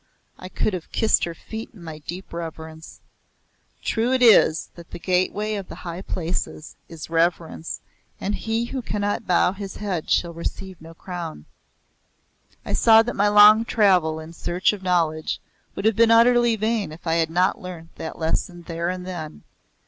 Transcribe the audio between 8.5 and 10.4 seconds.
who cannot bow his head shall